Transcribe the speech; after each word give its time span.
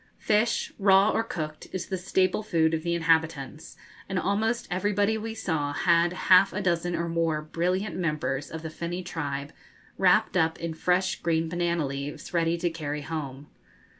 Fish 0.17 0.73
raw 0.79 1.11
or 1.11 1.21
cooked 1.23 1.67
is 1.71 1.85
the 1.85 1.97
staple 1.99 2.41
food 2.41 2.73
of 2.73 2.81
the 2.81 2.95
inhabitants, 2.95 3.77
and 4.09 4.17
almost 4.17 4.67
everybody 4.71 5.15
we 5.15 5.35
saw 5.35 5.73
had 5.73 6.11
half 6.33 6.51
a 6.53 6.59
dozen 6.59 6.95
or 6.95 7.07
more 7.07 7.39
brilliant 7.43 7.95
members 7.95 8.49
of 8.49 8.63
the 8.63 8.71
finny 8.71 9.03
tribe, 9.03 9.53
wrapped 9.99 10.35
up 10.35 10.59
in 10.59 10.73
fresh 10.73 11.21
green 11.21 11.47
banana 11.47 11.85
leaves, 11.85 12.33
ready 12.33 12.57
to 12.57 12.71
carry 12.71 13.01
home. 13.01 13.45